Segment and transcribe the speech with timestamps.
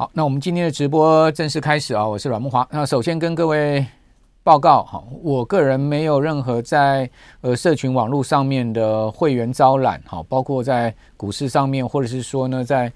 [0.00, 2.08] 好，那我们今天的直播正式开始啊！
[2.08, 2.66] 我是阮木华。
[2.70, 3.84] 那首先跟各位
[4.42, 7.10] 报告，哈，我个人没有任何在
[7.42, 12.90] 呃社群网络上面的会员招揽，哈，包括在股市上面，或者是说呢，在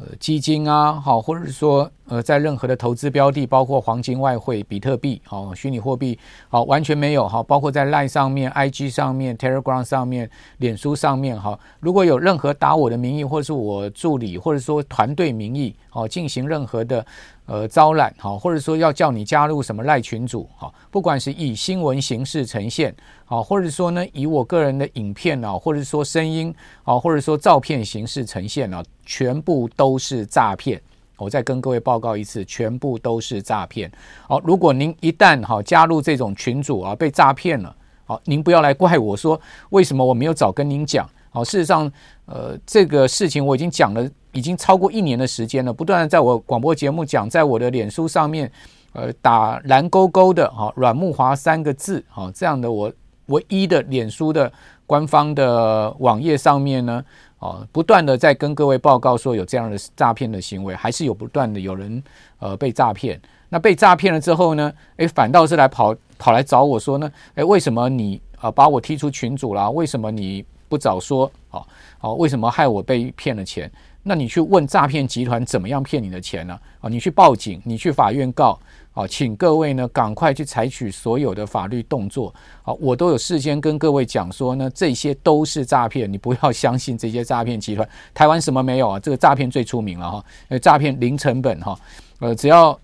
[0.00, 1.88] 呃基金啊，好，或者是说。
[2.08, 6.18] 呃，在任何的投资标的，包括黄金、外汇、比特币、好虚拟货币，
[6.48, 7.42] 好完全没有哈。
[7.42, 17.04] 包括在 Line 上面、IG 上面、Telegram 上面、脸书上面哈，如果有任何打我的名义，或者是我助理，或者说团队名义，好进行任何的
[17.44, 22.94] 呃招揽，好或者说要叫你加入什么赖群组，好，不管是以新闻形式呈现，
[23.26, 26.54] 好，或者说呢以我个人的影片啊，或者说声音，
[26.84, 30.80] 好，或者说照片形式呈现啊，全部都是诈骗。
[31.18, 33.90] 我再跟各位报告一次，全部都是诈骗。
[34.26, 41.08] 好，如果您一旦哈加入这种群组啊，被诈骗了，好，您不要来怪我说为什么我没有早跟您讲。
[41.30, 41.90] 好，事实上，
[42.24, 48.50] 呃，这个事情我已经讲了，已经超过一年的时间了，不断的在我广播节目讲，在我的脸书上面，
[48.94, 52.90] 呃，打蓝勾勾的哈阮木华三个字，好，这样的我
[53.26, 54.50] 唯一的脸书的
[54.88, 57.04] 官方的网页上面呢。
[57.40, 62.02] 哦，不断的在跟各位报告说有这样的诈骗的行为，还是有不断的有人
[62.40, 63.20] 呃被诈骗。
[63.48, 69.70] 那被诈骗了之后呢，诶，反倒是来跑跑来找我说呢，诶，为什么你啊把我踢出群组啦？
[69.70, 71.30] 为什么你不早说？
[71.50, 71.64] 哦
[72.00, 73.70] 哦，为什么害我被骗了钱？
[74.02, 76.58] 那你去问诈骗集团怎么样骗你的钱呢？
[76.80, 78.58] 啊，你去报警，你去法院告。
[78.98, 82.34] 好，请各位呢赶快去采取所有的法律动作。
[82.64, 87.88] 好，我都有事先跟各位讲说呢，这些都是诈骗，你不要相信这些诈骗集团。
[88.12, 88.98] 台湾什么没有啊？
[88.98, 91.78] 这个诈骗最出名了哈，呃，诈骗零成本哈，
[92.18, 92.76] 呃，只要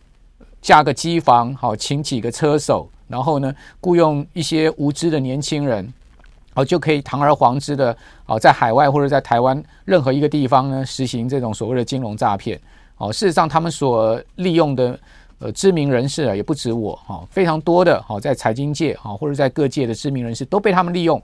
[0.62, 5.92] 架个机房，好，请几个车手，然后呢雇佣一些无知的年轻人，
[6.54, 12.60] 好，就可以堂而皇之的，好，在海外或者在台湾任何一个地方呢实行这种所谓的金融诈骗。
[12.98, 14.96] 哦，事实上他们所利用的。
[15.44, 21.22] 呃，知名人士啊，也不止我哈，非常多的哈，在财经界哈，或者在各界的知名人士都被他们利用，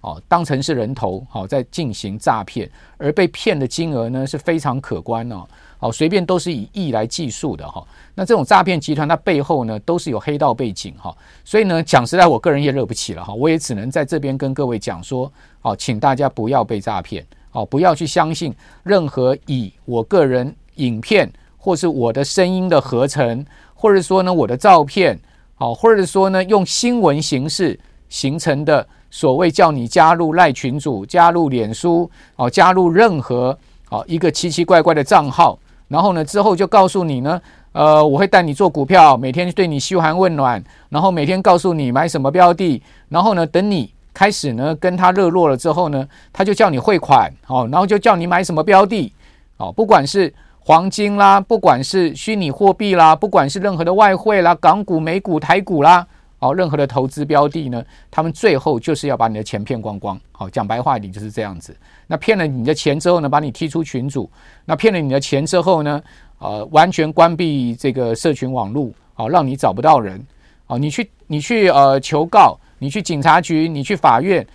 [0.00, 2.68] 哦，当成是人头，好，在进行诈骗，
[2.98, 5.46] 而被骗的金额呢是非常可观哦，
[5.78, 7.86] 好，随便都是以亿来计数的哈。
[8.12, 18.52] 那这种诈骗集团，它背后呢都是有黑道背景哈，所以呢，讲实在，我个人也惹不起了哈，我也只能在这边跟各位讲说，好，请大家不要被诈骗，好，不要去相信
[18.82, 21.32] 任何以我个人影片。
[21.62, 23.44] 或是我的声音的合成，
[23.74, 25.20] 或者说呢我的照片，
[25.54, 27.78] 好，或者说呢用新闻形式
[28.08, 33.56] 形成的所谓叫你加入赖群组、加入脸书、哦加入任何
[33.90, 37.38] 哦一个奇奇怪怪的账号，然后呢之后就告诉你呢，
[37.72, 49.12] 呃我会带你做股票，每天对你嘘寒问暖，然后每天告诉你买什么标的，然后呢等你开始呢跟他热络了之后呢，他就叫你汇款，哦，然后就叫你买什么标的，
[49.58, 50.32] 哦，不管是。
[50.70, 56.06] 黄金啦，不管是虚拟货币啦，不管是任何的外汇啦，港股、美股、台股啦，
[56.38, 60.16] 哦，任何的投资标的呢，他们最后就是要把你的钱骗光光。
[60.30, 61.76] 好，讲白话一点就是这样子。
[62.06, 64.30] 那骗了你的钱之后呢，把你踢出群组。
[64.64, 66.00] 那骗了你的钱之后呢，
[66.38, 70.24] 呃，完全关闭这个社群网络，好，让你找不到人。
[70.66, 74.46] 好，你去你去呃求告，你去警察局，你去法院，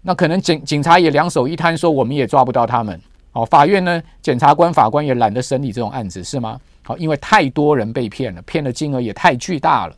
[0.00, 2.98] 那可能警警察也两手一摊，说我们也抓不到他们。
[3.32, 6.60] 好，法院呢，检察官、法官也懒得审理这种案子，是吗？
[6.82, 9.94] 好，因为太多人被骗了，骗的金额也太巨大了，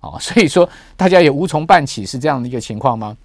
[0.00, 3.16] 哦， 所以说大家也无从办起，是这样的一个情况吗？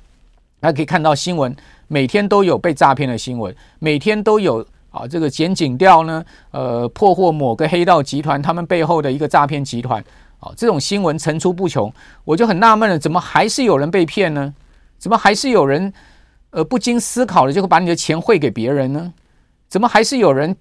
[0.60, 1.56] 大家可以看到新闻，
[1.88, 10.04] 每天都有被诈骗的新闻，每天都有啊，这个检警调呢，呃，破获某个黑道集团，他们背后的一个诈骗集团，
[10.40, 11.94] 啊，这种新闻层出不穷，
[12.26, 14.54] 我就很纳闷了，怎么还是有人被骗呢？
[14.98, 15.92] 怎么还是有人
[16.52, 19.14] 呃不经思考的就会把你的钱汇给别人呢？
[19.72, 20.54] 怎么还是有人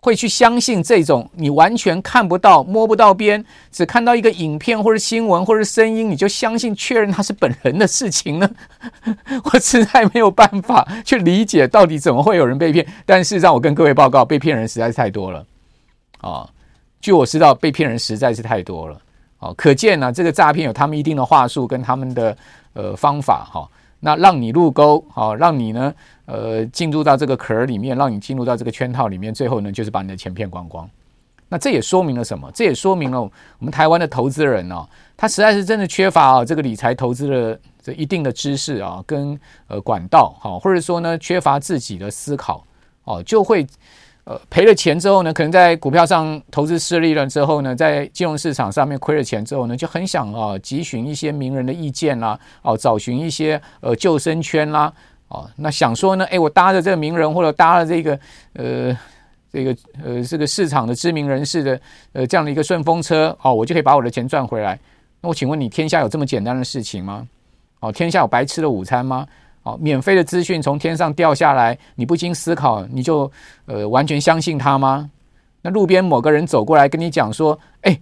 [0.00, 3.42] 会去相信这种你完全看不到、摸不到边，
[3.72, 8.48] 只看到一个影片或者新闻或者声音，你就相信确认他是本人的事情呢？
[9.44, 12.86] 我实在没有办法去理解到底怎么会有人被骗。
[13.06, 15.44] 但是让，我跟各位报告，被骗人实在是太多了
[16.20, 16.46] 啊！
[17.00, 19.00] 据我知道，被骗人实在是太多了
[19.38, 19.54] 啊！
[19.56, 22.36] 可见呢，这个诈骗有他们一定的话术跟他们的
[22.74, 23.66] 呃方法哈。
[24.00, 25.92] 那让你入沟，好，让你呢，
[26.30, 30.86] 呃，进入到这个壳里面，让你进入到这个圈套里面，最后呢，就是把你的钱骗光光。
[31.48, 32.50] 那这也说明了什么？
[32.52, 33.30] 这也说明了我
[33.60, 34.86] 们台湾的投资人哦，
[35.16, 42.62] 他实在是真的缺乏啊这个理财投资的这一定的知识啊，跟呃管道，好，或者说呢，缺乏自己的思考，
[43.04, 43.66] 哦，就会。
[44.24, 54.92] 呃，赔了钱之后呢，可能在股票上投资失利了之后呢，在金融市场上面亏了钱之后呢，就很想啊，急寻一些名人的意见啦，哦，找寻一些呃救生圈啦，
[55.28, 58.18] 哦，那想说呢，哎，我搭着这个名人或者搭了这个
[58.54, 58.98] 呃
[59.52, 61.80] 这个呃这个市场的知名人士的
[62.12, 64.78] 呃这样的一个顺风车哦，我就可以把我的钱赚回来。
[65.20, 67.26] 那我请问你，天下有这么简单的事情吗？
[67.80, 69.26] 哦，天下有白吃的午餐吗？
[69.64, 73.30] 哦，免费的资讯从天上掉下来，你不经思考你就
[73.66, 75.10] 呃完全相信他吗？
[75.60, 77.98] 那路边某个人走过来跟你讲说，哎，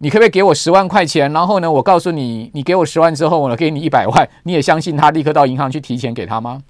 [0.00, 1.32] 你可不可以给我十万块钱？
[1.32, 6.62] 然后呢，我告诉你，你给我十万之后，我给你一百万，你也相信他，立刻到银行去提钱给他吗？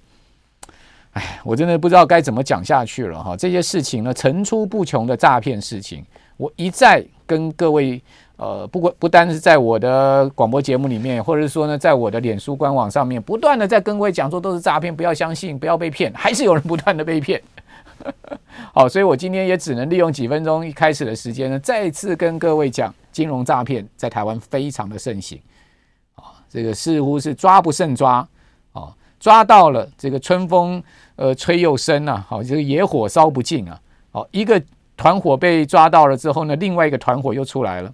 [1.12, 3.36] 哎，我真的不知道该怎么讲下去了哈！
[3.36, 6.04] 这些事情呢，层出不穷的诈骗事情，
[6.36, 8.00] 我一再跟各位
[8.36, 17.42] 呃，不过不单是在我的广播节目里面，或者是说呢，在我的脸书官网上面，不断的在跟各位讲说都是诈骗，不要相信，不要被骗，还是有人不断的被骗。
[18.72, 25.40] 好，所以我今天也只能利用几分钟一开始的时间呢，再次跟各位讲，金融诈骗在台湾非常的盛行
[26.14, 28.24] 啊，这个似乎是抓不胜抓
[28.70, 28.94] 啊。
[29.18, 30.80] 抓到了这个春风
[31.16, 33.80] 呃吹又生呐，好，这个野火烧不尽啊，
[34.12, 34.62] 好，一个
[34.96, 37.92] 团伙被抓到了之后呢，另外一个团伙又出来了，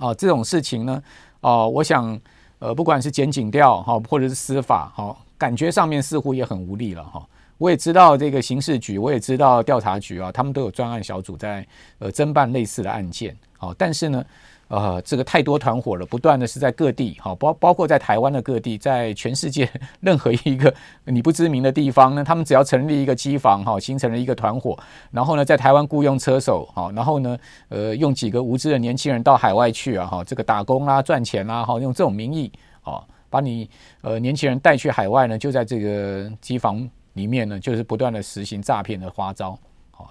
[0.00, 1.00] 啊，这种事情呢，
[1.40, 2.18] 啊，我想
[2.58, 7.24] 呃，不管是检警调哈，或者是司法哈，感觉上面似乎也很无力了哈。
[7.58, 11.66] 我也知道这个刑事局，我也知道调查局啊，他们都有专案小组在
[11.98, 14.24] 呃侦办类似的案件，好，但是呢。
[14.70, 19.66] 呃，这个太多团伙了，不断的是在各地，好，包包括在台湾的各地，在全世界
[20.00, 20.74] 任何一个
[21.06, 24.78] 你不知名的地方呢，他们只要成立一个机房，哈，形成了一个团伙，
[25.10, 27.38] 然后呢，在台湾雇佣车手，好，然后呢，
[27.70, 32.52] 呃，用几个无知的年轻人到海外去啊，哈，这个打工啦、赚钱啦，哈，用这种名义，
[32.82, 33.70] 啊，把你
[34.02, 36.86] 呃年轻人带去海外呢，就在这个机房
[37.18, 39.58] 里面呢，就是不断的实行诈骗的花招。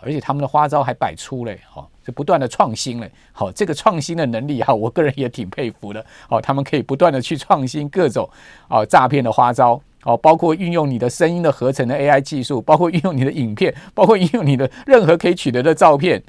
[0.01, 8.29] 而且他们的花招还百出嘞，哈，就不断的创新嘞，好，这个创新的能力哈，我个人也挺佩服的，哦，他们可以不断的去创新各种
[8.67, 16.21] 啊诈骗的花招，哦，包括运用你的声音的合成的 AI 技术，包括运用你的影片， 包括运用你的任何可以取得的照片，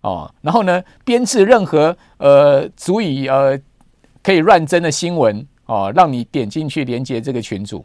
[0.00, 3.60] 哦，然后呢，编制任何呃足以呃
[4.22, 7.84] 可以乱真的新闻，哦，让你点进去连接这个群组。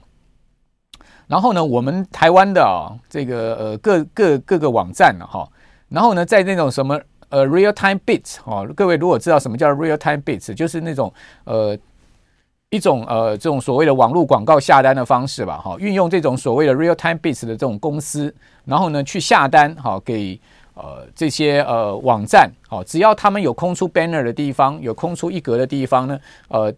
[1.27, 5.47] 然后呢，我们台湾的啊、哦，这个呃各各各个网站哈、
[5.89, 11.13] 然后呢，在那种什么呃 real time bits 哈、各位如果知道什么叫 real time bits，就是那种
[11.43, 11.77] 呃
[12.69, 18.33] 一种呃这种所谓的网络广告下单的方式吧哈、哦，运用这种所谓的 real time bits 的这种公司，
[18.65, 20.39] 然后呢去下单哈、哦，给。
[20.79, 26.19] 呃，这些呃网站，哦，只要他们有空出 banner 的地方，有空出一格的地方呢，
[26.49, 26.71] 呃，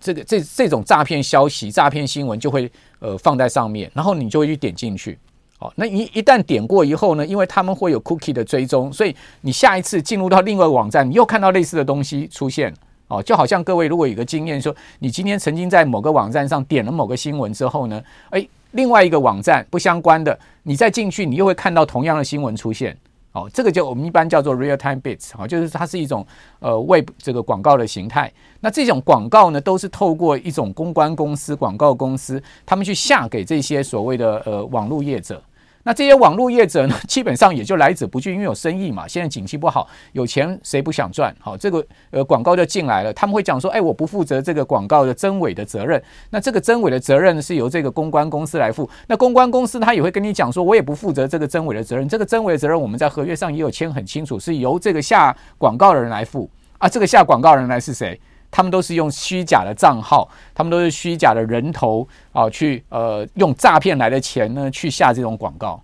[0.00, 2.68] 这个这这种诈骗消息、诈骗新闻就会
[2.98, 5.16] 呃放在上面，然后你就会去点进去，
[5.60, 12.74] 哦，那一一旦点过以后呢，因为他们会有 cookie 的追踪，所以你下一次进入到另外一个网站，你又看到类似的东西出现，
[13.06, 22.96] 哦，就好像各位如果有个经验说，你今天曾经在某个网站上点了某个新闻之后呢，诶，另外一个网站不相关的，你再进去，你又会看到同样的新闻出现。
[23.38, 26.26] 哦，这个就我们一般叫做 real time bits，哈，就是它是一种
[26.58, 28.32] 呃 web 这个广告的形态。
[28.60, 35.40] 那这种广告呢，都是透过一种公关公司、广告公司，他们去下给这些所谓的呃网络业者。
[35.84, 39.08] 那这些网络业者呢， 基本上也就来者不拒，因为有生意嘛。
[39.08, 41.34] 现在景气不好，有钱谁不想赚？
[41.40, 43.12] 好，这个呃广告就进来了。
[43.12, 46.02] 他们会讲说，哎，我不负责这个广告的真伪的责任。
[46.30, 48.88] 那这个真伪的责任是由这个公关公司来负。
[49.06, 52.06] 那公关公司他也会跟你讲说，我也不负责这个真伪的责任。
[52.08, 56.88] 这个真伪的责任我们在合约上也有签很清楚，是由这个下广告的人来负啊。
[56.88, 58.20] 这个下广告的人来是谁？
[58.50, 65.82] 他们都是用虚假的账号，他们都是虚假的人头啊，去呃用诈骗来的钱呢去下这种广告，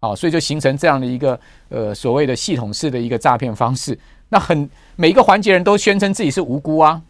[0.00, 3.98] 啊，所以就形成这样的一个呃所谓的系统式的一个诈骗方式。
[4.28, 7.00] 那很每一个环节人都宣称自己是无辜啊，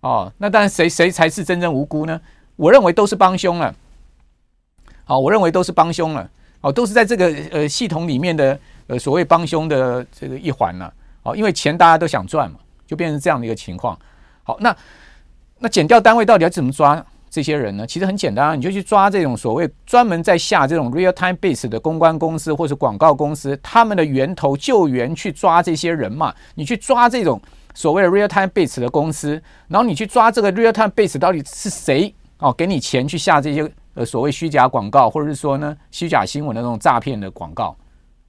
[0.00, 2.20] 哦，那当然谁谁才是真正无辜呢？
[2.56, 3.74] 我认为都是帮凶了，
[5.04, 6.28] 好，我认为都是帮凶了，
[6.60, 8.58] 哦，都是在这个呃系统里面的
[8.88, 12.58] 呃所谓帮凶的这个一环了，哦，因为钱大家都想赚嘛。
[12.88, 13.96] 就变成这样的一个情况。
[14.42, 14.74] 好，那
[15.60, 17.86] 那减掉单位到底要怎么抓这些人呢？
[17.86, 26.34] 其实很简单啊，你就去抓这种所谓专门在下这种 real time base 的公关公司或者广告公司，他们的源头救援去抓这些人嘛。
[26.54, 27.38] 你去抓这种
[27.74, 37.76] 所谓的 real time base 的公司，然后你去抓这个 real time base 到底是谁哦，给你钱去下这些呃所谓虚假广告，或者是说呢虚假新闻的那种诈骗的广告。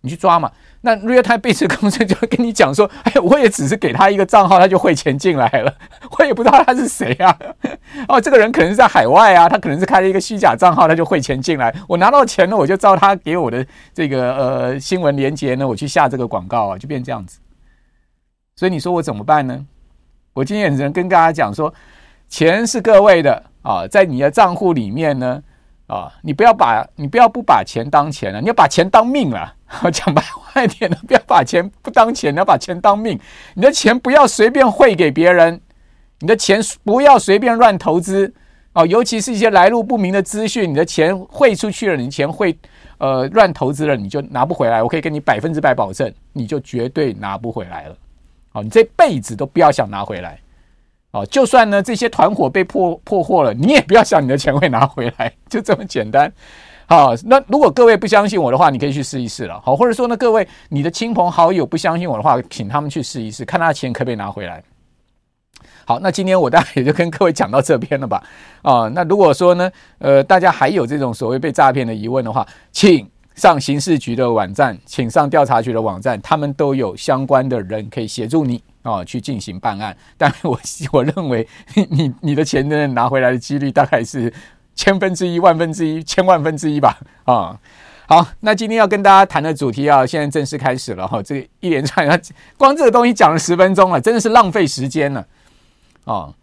[0.01, 0.49] 你去抓嘛？
[0.81, 5.73] 那 real time base 公司就会跟你讲说：“哎，我也只是给他一个账号，他就汇钱进来了。
[6.17, 7.37] 我也不知道他是谁啊。
[8.07, 11.75] 哦，这个人可能是在海外啊，他可能是开了一个虚假账号，他就汇钱进来。
[11.87, 17.39] 我拿到钱了，我就照他给我的这个呃新闻连接呢，我去下这个广告啊，就变这样子。
[18.55, 19.65] 所以你说我怎么办呢？
[20.33, 21.73] 我今天只能跟大家讲说，
[22.29, 25.43] 钱是各位的啊，在你的账户里面呢。”
[25.89, 29.55] 啊，你不要把你不要不把钱当钱了，你要把钱当命了
[29.93, 33.19] 讲白话一点呢，不要把钱不当钱，你要把钱当命。
[33.53, 35.61] 你的钱不要随便汇给别人，
[36.19, 38.33] 你的钱不要随便乱投资
[38.73, 42.57] 哦，尤其是一些来路不明的资讯，你的钱汇出去了，你钱汇
[42.97, 44.81] 呃乱投资了，你就拿不回来。
[44.81, 47.95] 我可以跟你百分之百保证，你就绝对拿不回来了。
[48.53, 50.39] 哦，你这辈子都不要想拿回来。
[51.11, 56.31] 哦，就算呢这些团伙被破破获了，你也不要想你的钱会拿回来， 就这么简单。
[56.89, 59.61] 好，那如果各位不相信我的话，你可以去试一试了。
[59.63, 64.63] 好，或者说呢，各位你的亲朋好友不相信我的话，请他们去试一试，看他的钱可不可以拿回来。
[65.85, 68.23] 好，那今天我大概也就跟各位讲到这边了吧。
[68.63, 78.63] 啊，那如果说呢，呃，大家还有这种所谓被诈骗的疑问的话，请上刑事局的网站，请上调查局的网站，他们都有相关的人可以协助你。
[78.81, 80.57] 啊，去进行办案，但我
[80.93, 81.45] 我认为
[81.89, 84.33] 你你的钱呢拿回来的几率大概是
[84.79, 86.97] 千分之一、万分之一、千万分之一吧。
[87.25, 87.59] 啊，
[88.07, 91.21] 好，那今天要跟大家谈的主题啊，现在正式开始了哈。
[91.21, 92.07] 这一连串，
[92.57, 95.27] 光这个东西讲了十分钟了，真的是浪费时间了。
[96.05, 96.33] 啊，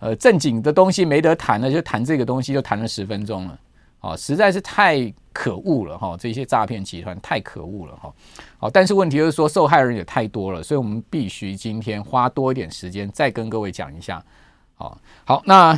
[0.00, 3.58] 呃，正经的东西没得谈了，就谈这个东西就谈了十分钟了。
[4.00, 6.14] 啊，实在是太可恶了哈！
[6.20, 8.12] 这些诈骗集团太可恶了哈！
[8.58, 14.22] 好，但是问题就是说受害人也太多了，所以我们必须今天花多一点时间再跟各位讲一下。
[14.78, 15.76] 好，好，那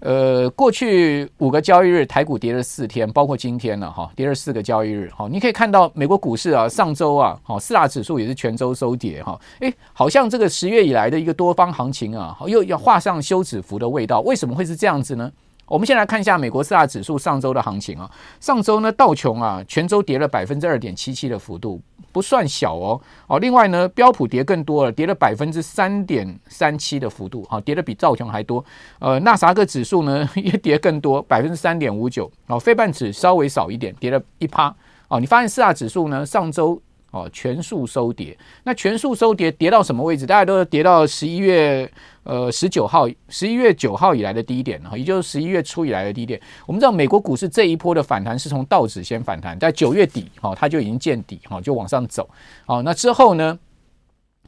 [0.00, 5.10] 呃，过去五个交易日台股跌了四天，包括今天了哈，跌了四个交易日。
[5.14, 9.38] 好，你可以看到美国股市啊，上周啊，好四大指数也是全周收跌哈。
[9.60, 14.20] 诶，好像这个十月以来的一个多方行情啊，又要画上休止符的味道。
[14.22, 15.30] 为什么会是这样子呢？
[15.66, 18.10] 我们先来看一下美国四大指数上周的行情啊。
[18.40, 21.78] 上周呢，道琼啊，全周跌了百分之二点七七的幅度，
[22.12, 23.00] 不算小哦。
[23.26, 28.64] 哦，另外呢，标普跌更多了，跌了百分之三点三七的幅度，啊，跌的比道琼还多。
[28.98, 32.30] 呃，纳萨克指数呢 也跌更多，百分之三点五九。
[32.46, 34.74] 哦，非半指稍微少一点，跌了一趴。
[35.08, 36.80] 哦，你发现四大指数呢，上周。
[37.18, 40.24] 哦，全数收跌，那全数收跌，跌到什么位置？
[40.26, 41.90] 大家都跌到十一月
[42.22, 46.40] 呃十九号，十一月九号以来的低点，也就是十一月初以来的低点。
[46.66, 52.28] 我们知道美国股市这一波的反弹是从道指先反弹，在九月底，哈，它就已经见底，哈，就往上走。
[52.64, 53.58] 好，那之后呢？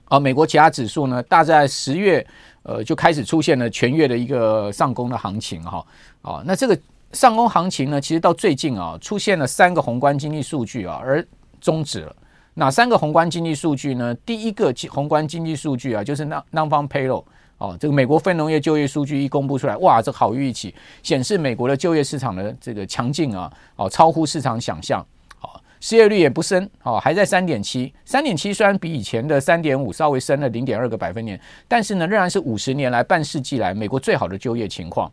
[0.06, 2.26] 啊，美国其他指数呢，大概十月
[2.64, 5.86] 呃就开始出现了全月的一个上攻的行情，哈。
[6.22, 6.76] 啊，那这个
[7.12, 11.24] 上攻行情呢，其实到最近啊，出现了三个宏观经济数据啊，而
[11.60, 12.16] 终止了。
[12.54, 14.14] 哪三个宏观经济数据呢？
[14.26, 17.24] 第一个宏观经济数据啊，就是 Non-Farm Payroll
[17.58, 25.00] 哦，这个美国非农业就业数据一公布出来，哇，这好预期，显示美国的就业市场的这个强劲啊，哦，超乎市场想象，
[25.42, 35.10] 哦，失业率也不升，哦，还在三点七，三点七虽然比以前的三点五稍微升了零点二个百分点，但是呢，仍然是五十年来半世纪来美国最好的就业情况，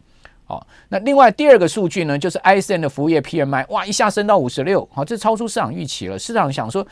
[0.48, 6.88] 哦，那另外第二个数据呢，就是 ISM 的服务业 PMI，哇，一下升到五十六，好，这超出市场预期了，市场想说。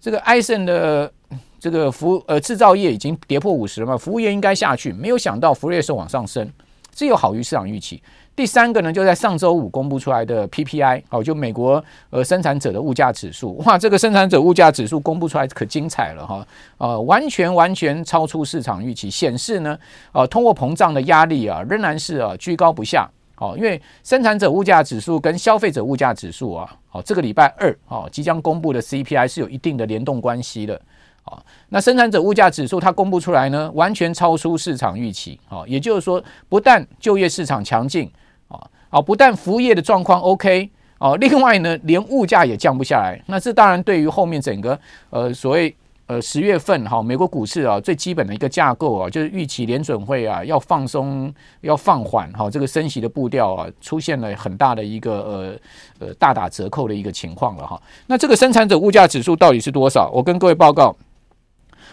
[0.00, 1.12] 这个埃森的
[1.58, 6.50] 这个服呃制造业已经跌破五十了嘛，服务业应该下去，没有想到服务业是往上升，
[6.94, 8.02] 这有好于市场预期。
[8.34, 16.46] 第三个呢，就在上周五公布出来的 PPI，哦，就美国呃生产者的物价指数，哇，这个生产者物价指数公布出来可精彩了哈，
[16.78, 19.78] 呃，完全完全超出市场预期，显示呢，
[20.12, 23.06] 呃，通货膨胀的压力啊仍然是啊居高不下。
[23.40, 30.78] 哦，因为生产者物价指数跟消费者物价指数啊，哦，这个礼拜二哦即将公布的 CPI 是有一定的联动关系的。
[31.24, 35.40] 哦，那生产者物价指数它公布出来呢，完全超出市场预期。
[35.48, 38.10] 哦，也就是说，不但就业市场强劲，
[38.48, 43.18] 啊，哦，不但服务业的状况 OK，哦，另外呢，连物价也降不下来。
[43.26, 44.78] 那这当然对于后面整个
[45.08, 45.74] 呃所谓。
[46.10, 55.12] 呃，十月份哈，美国股市啊，最基本的一个架构啊，就是预期联准会啊要放松、要放缓哈，这个升息的步调啊，出现了很大的一个
[56.00, 57.80] 呃呃大打折扣的一个情况了哈。
[58.08, 60.10] 那这个生产者物价指数到底是多少？
[60.12, 60.96] 我跟各位报告，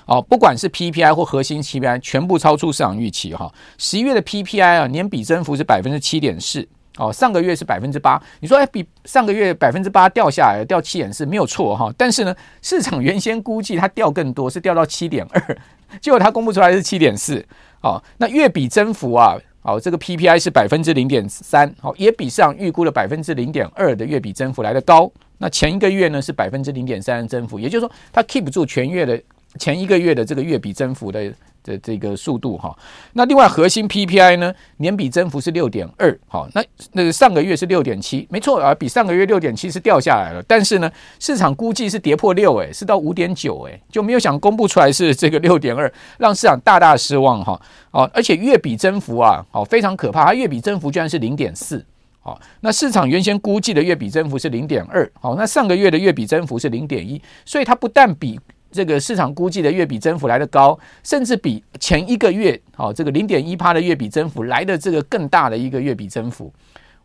[0.07, 3.53] 哦，不管是 PPI 或核心 CPI，全部超出市场预期哈。
[3.77, 6.67] 十一月的 PPI 啊，年比增幅是百分之七点四。
[6.97, 11.93] 哦，上个月是百分之八，你说哎，比上个月百分之八掉下来，掉七点四没有错哈。
[11.97, 15.57] 但是呢，市场原先估计它掉更多，是掉到七点二，
[16.01, 17.45] 结果它公布出来是七点四。
[17.81, 25.09] 哦，那月比增幅啊，哦，这个 PPI 是百分之零点三，哦，也比市场预估的百分之零点二的月比增幅来得高。
[25.37, 29.21] 那前一个月呢是百分之零点三的增幅，也就是说它 keep 住全月的
[29.59, 31.31] 前一个月的这个月比增幅的。
[31.67, 32.75] 的这个速度哈，
[33.13, 51.85] 那另外核心 PPI 呢，年比增幅是六点二，好，那那上个月是六点七，没错啊，比上个月六点七是掉下来了，但是呢，市场估计是跌破六，诶，是到五点九，诶，就没有想公布出来是这个六点二，让市场大大失望哈，哦，而且月比增幅啊，哦，非常可怕，它月比增幅居然是零点四。
[52.19, 58.37] 好，那市场原先估计的月比增幅是零点二，好，那上个月的月比增幅是零点一，所以它不但比
[58.77, 66.53] 这个市场估计的月比增幅来得高，甚至比前一个月好这个零点一趴的月比增幅来的这个更大的一个月比增幅，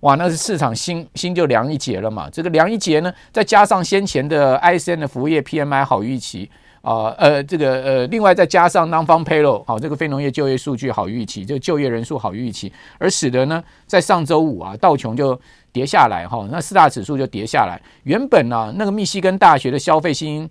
[0.01, 2.29] 哇，那是市场心心就凉一截了嘛。
[2.31, 6.51] 这个凉一截呢，再加上先前的 ISM 的服务业 PMI 好预期。
[6.83, 17.81] 啊呃，这个呃，另外再加上 n o n f a r Payroll 好，这个非农业就业数据好预期，这个就业人数好预期，而使得呢，在上周五啊，道琼就跌下来哈，那四大指数就跌下来。
[18.03, 20.51] 原本呢、啊，那个密西根大学的消费新，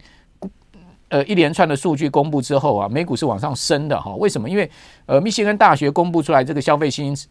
[1.12, 4.15] 呃，一连串的数据公布之后啊，美股是往上升的哈。
[4.15, 4.50] 为什么？
[4.50, 4.68] 因为
[5.06, 7.30] 呃，密歇根大学公布出来这个消费信心。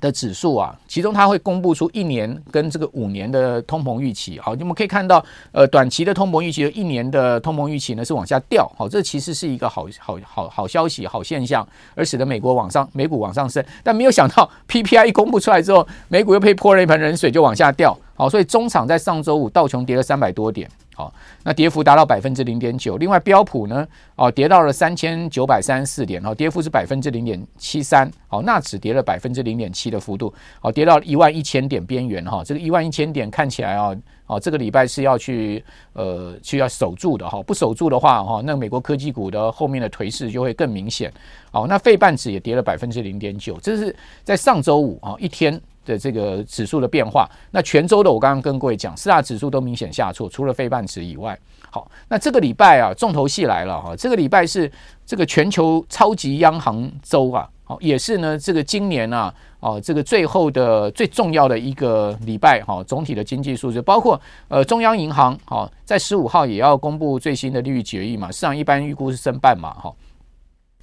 [0.00, 4.38] 的指数啊，其中它会公布出一年跟这个五年的通膨预期。
[4.40, 8.70] 好，你们可以看到，呃，短期的通膨预期和一年的通膨预期呢是往下掉。
[8.76, 13.64] 好，这其实是一个好好好好消息、好现象，而使得美国往上、美股往上升。
[13.84, 17.96] 但没有想到 PPI 一公布出来之后，美股又被泼了一盆冷水，就往下掉。
[18.16, 20.68] 好，所以中场在上周五道琼跌了三百多点。
[20.96, 22.96] 好，那跌幅达到百分之零点九。
[22.98, 28.08] 另外标普呢，哦，跌到了三千九百三十四点，哦，跌幅是百分之零点七三。
[28.28, 32.44] 好，纳指跌了百分之零点七的幅度，好，跌到一万一千点边缘哈。
[32.44, 33.92] 这个一万一千点看起来啊，
[34.28, 41.12] 哦，这个礼拜是要去呃去要守住的哈，不守住的话哈，那美国科技股的后面的颓势就会更明显。
[41.50, 45.60] 好，那费半指也跌了百分之零点九，这是在上周五啊一天。
[45.84, 51.38] 的这个指数的变化，那全州的我刚刚跟各位讲，四大指数都明显下挫，除了费半指以外。
[51.70, 54.70] 好，那这个礼拜啊，重头戏来了哈，这个礼拜是
[55.04, 69.92] 这个全球超级央行周啊，好，也是呢这个今年啊，哦，这个最后的最重要的一个礼拜哈，总体的经济数据，包括呃中央银行好，在十五号也要公布最新的利率决议嘛，市场一般预估是升半嘛哈。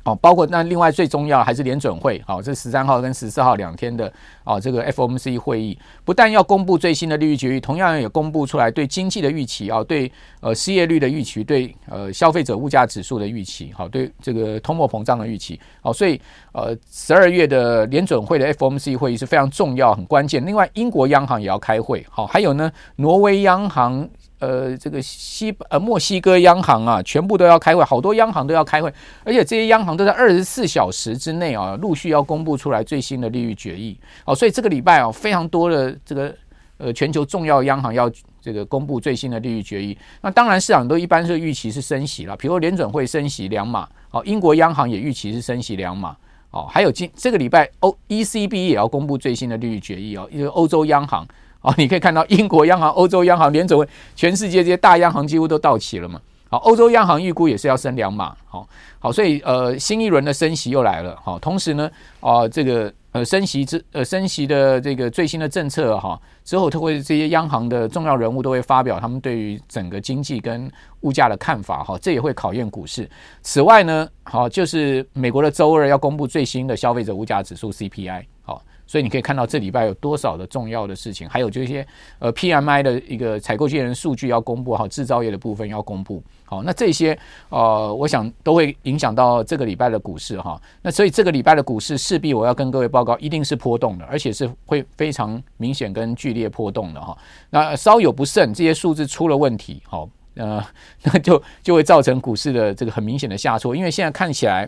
[0.04, 4.12] 哦，包括那另外最重要还是联准会，好，这十三号跟十四号两天的
[4.44, 16.20] 啊这个 FOMC 会议，不但要公布最新的利率决议，同样也公布出来对经济的预期啊，对呃失业率的预期，对呃消费者物价指数的预期，好，对这个通货膨胀的预期，好，所以
[16.52, 20.46] 呃十二月的联准会的 FOMC 会议是非常重要、很关键。
[20.46, 24.10] 另外，英国央行也要开会，好，还有呢，挪威央行。
[24.42, 28.92] 呃，这个西呃墨西哥央行啊，全部都要开会，好多央行都要开会，
[29.24, 33.96] 而且这些央行都在二十四小时之内啊，陆续要公布出来最新的利率决议。
[34.26, 36.36] 哦，所以这个礼拜啊，非常多的这个
[36.78, 39.96] 呃全球重要央行要这个公布最新的利率决议。
[40.22, 46.18] 那当然，市场都一般是预期是升息了，比如联准会升息两码，好，英国央行也预期是升息两码，
[46.50, 51.24] 哦，还有今这个礼拜欧 ECB 也要公布最新的利率决议哦，因为欧洲央行。
[51.62, 56.20] 好，你可以看到英国央行、欧洲央行、联准会，全世界这些大央行几乎都到齐了嘛。
[56.50, 58.36] 好，欧洲央行预估也是要升两码。
[58.46, 58.68] 好，
[59.00, 61.16] 好，所以呃，新一轮的升息又来了。
[61.24, 70.70] 好，同时呢，啊，这个呃，升息之呃，升息的这个最新的政策哈，之后，都会这些央行的重要人物都会发表他们对于整个经济跟
[71.02, 71.84] 物价的看法。
[71.84, 73.08] 哈，这也会考验股市。
[73.44, 78.26] 此外呢，好，就是美国的周二要公布最新的消费者物价指数 CPI。
[78.42, 78.62] 好。
[78.92, 81.88] 所以你可以看到这礼拜有多少的重要的事情，还有这些
[82.20, 90.62] 呃 PMI 的一个采购经理人数据要公布，好，制造业的部分要公布，好，那这些呃，我想都会影响到这个礼拜的股市哈。
[90.82, 97.18] 那所以这个礼拜的股市势必我要跟各位报告，一定是波动的，而且是会非常明显跟剧烈波动的哈。
[97.50, 100.62] 那稍有不慎，这些数字出了问题，好，呃，
[101.04, 104.68] 那就就会造成股市的这个很明显的下挫，因为现在看起来。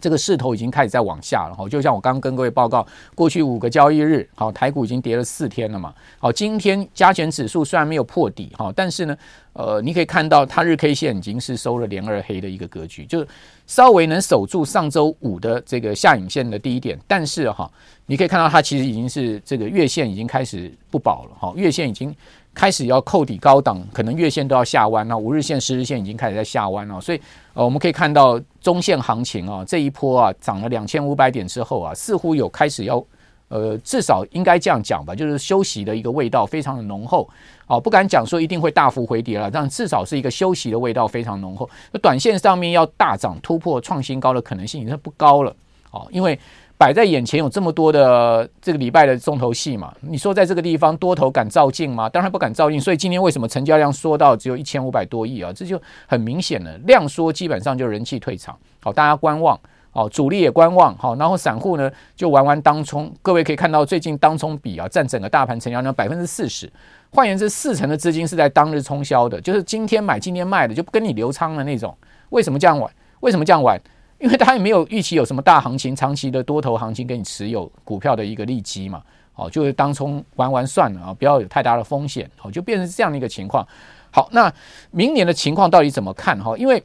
[0.00, 9.16] 这个势头已经开始在往下了哈，就像我刚刚跟各位报告，过去五个交易日，好，台股已经跌了四天了嘛，好，今天加权指数虽然没有破底哈，但是呢，
[9.52, 13.26] 呃，你可以看到它日 K 线已经是收了连二黑的一个格局，就
[13.66, 17.70] 稍微能守住上周五的这个下影线的低点，但是哈，
[18.06, 22.14] 你可以看到它其实已经是这个月线已经开始不保了哈，月线已经。
[22.58, 27.20] 开始要扣底高档，可能月线都要下弯了，五日线、十日线已经开始在下弯了，所以
[27.54, 33.00] 呃，我们可以看到中线行情啊，这一波啊涨了两千五百点之后啊，似乎有开始要
[33.46, 37.30] 呃，至少应该这样讲吧，就是休息的一个味道非常的浓厚，
[37.68, 41.70] 哦，不敢讲说一定会大幅回跌了，但至少是一个休息的味道非常浓厚。
[41.92, 45.54] 那短线上面要大涨突破创新高的可能性已经不高了，
[45.92, 46.36] 哦，因为。
[46.78, 49.92] 摆在眼前有这么多的这个礼拜的重头戏嘛？
[50.00, 52.08] 你说在这个地方多头敢照进吗？
[52.08, 52.80] 当然不敢照进。
[52.80, 55.52] 所以今天为什么成交量缩到只有一千五百多亿啊？
[55.52, 58.56] 这就很明显了，量缩基本上就人气退场。
[58.80, 59.58] 好，大家观望。
[59.90, 60.96] 好，主力也观望。
[60.96, 63.12] 好，然后散户呢就玩玩当冲。
[63.22, 66.70] 各位可以看到，最近当冲比啊占整个大盘成交量百分之四十。
[67.10, 71.92] 换言之，四成的资金是在当日冲销的，就是今天买今天卖的，就不跟你留仓的那种。
[72.28, 72.88] 为什么这样玩？
[73.18, 73.80] 为什么这样玩？
[74.18, 79.02] 因为他也没有预期有什么大行情、长期的多头行情给你持有股票的一个利基嘛，
[79.34, 83.66] 哦，就是当冲玩玩算了啊，不要有太大的风险，哦，就变成这样的一个情况。
[84.10, 84.52] 好，那
[84.90, 86.56] 明年的情况到底怎么看哈？
[86.56, 86.82] 因为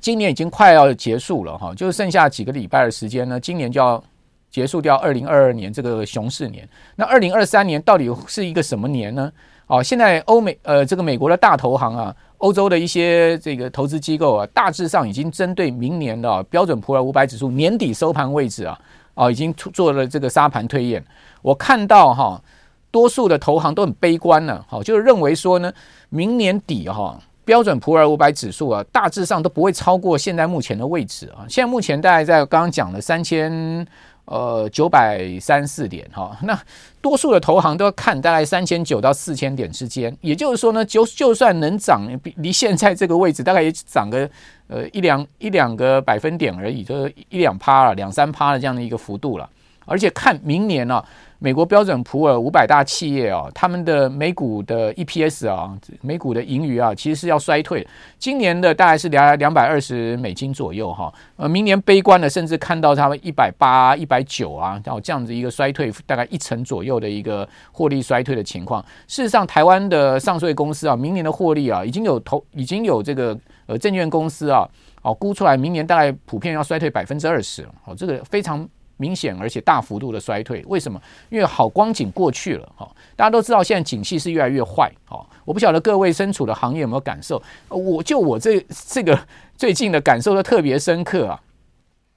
[0.00, 4.02] 今年已经快要结束了哈，就是剩下几个礼拜的时间呢，今年就要
[4.50, 6.68] 结束掉二零二二年这个熊市年。
[6.96, 9.30] 那二零二三年到底是一个什么年呢？
[9.68, 18.76] 哦，现在欧美呃这个美国的大投行啊，欧洲的一些这个投资机构啊，大致上已经针对明年的标准普尔五百指数年底收盘位置啊，
[19.14, 21.02] 啊已经做了这个沙盘推演。
[21.40, 22.42] 我看到哈，
[22.90, 25.72] 多数的投行都很悲观了，好，就是认为说呢，
[26.08, 27.18] 明年底哈。
[27.44, 31.42] 标准普尔五百指数啊，大致上都不会超过现在目前的位置啊。
[31.48, 33.84] 现在目前大概在刚刚讲的三千
[34.32, 36.58] 呃九百三四点哈，那
[37.02, 40.16] 多数的投行都要看大概三千九到四千点之间。
[40.22, 42.00] 也就是说呢，就就算能涨，
[42.36, 44.28] 离现在这个位置大概也涨个
[44.68, 49.46] 呃一两一两个百分点而已，就是一两趴了，两三趴的这样的一个幅度了。
[49.84, 51.04] 而且看明年呢、
[51.42, 57.84] 美国标准普尔五百大企业啊，他们的每股的 EPS 啊，每股的盈余啊，其实是要衰退。
[58.16, 68.80] 今年的大概是两两百二十美金左右哈，呃，明年悲观的甚至看到他们一百八、一百九啊，然后这样子一个衰退，大概一成左右的一个获利衰退的情况。
[69.08, 74.64] 事实上，台湾的上市公司啊，明年的获利啊，已经有投，已经有这个呃证券公司啊，
[75.02, 77.66] 哦估出来，明年大概普遍要衰退百分之二十。
[77.84, 78.68] 哦，这个非常。
[79.02, 81.00] 明显而且大幅度的衰退，为什么？
[81.28, 82.88] 因为好光景过去了哈。
[83.16, 85.26] 大家都知道现在景气是越来越坏哈。
[85.44, 87.42] 我不晓得各位身处的行业有没有感受？
[87.68, 89.18] 我就我这这个
[89.56, 91.40] 最近的感受都特别深刻啊。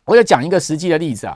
[0.05, 1.35] 我要讲一个实际的例子啊。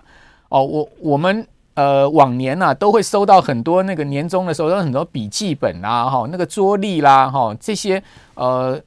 [0.49, 8.01] 哦，我我们呃往年呢、啊、都会收到很多那个年终的时候，有很多笔记本啊哈，那个桌历啦哈这些
[8.35, 8.79] 呃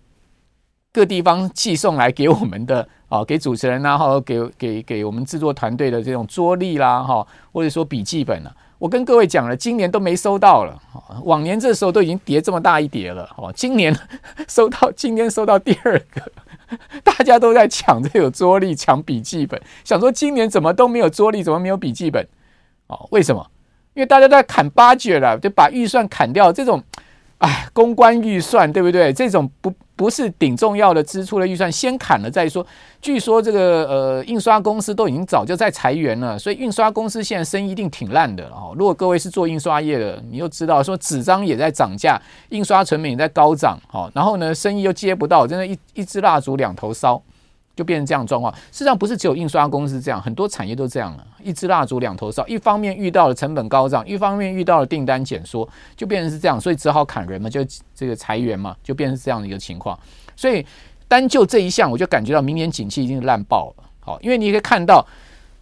[0.92, 2.88] 各地方寄送来给我们的。
[3.12, 10.74] 啊，给主持人然后给给给我们制作团队的这种桌历啦，哈，或者说笔记本啊，我跟各位讲了，今年都没收到了。
[11.24, 13.94] 往年这时候都已经叠这么大一叠了，哦，今年
[14.48, 16.32] 收到，今天收到第二个，
[17.04, 22.26] 大家都在抢这有桌历，抢笔记本，想说今年怎么都没有桌历，怎么没有笔记本？
[22.86, 23.46] 哦，为什么？
[23.92, 26.82] 因为大家都在砍 budget 了，就把预算砍掉，这种。
[27.42, 29.12] 哎，公关预算对不对？
[29.12, 32.64] 这种不不是顶重要的支出的预算，先砍了再说。
[33.00, 38.72] 据说这个呃，印刷公司都已经早就在裁员了，所以印刷公司现在生意一定挺烂的哦。
[38.78, 42.16] 如果各位是做印刷业的，你又知道说纸张也在涨价，
[42.50, 47.20] 印刷成本也在高涨，哦，然后呢，生意又接不到，真的一一支蜡烛两头烧。
[47.74, 51.26] 就变成这样状况，事实上不是只有印刷公司这样，很多产业都这样了。
[51.42, 59.98] 一支蜡烛两头烧，一方面遇到了成本高涨，一方面遇到了订单减缩，就变成是这样，所以只好砍人嘛，就这个裁员嘛，就变成这样的一个情况。
[60.36, 60.64] 所以
[61.08, 63.84] 单就这一项，我就感觉到明年景气已经烂爆了。
[64.00, 65.06] 好，因为你可以看到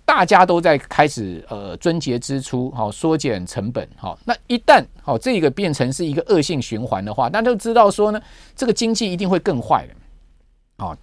[0.04, 8.20] 大家都在开始呃撙节支出，好缩减成本，好，那一旦好这个变成是一个恶性循环的话，大家知道说呢，
[8.56, 9.94] 这个经济一定会更坏的，
[10.78, 10.96] 好。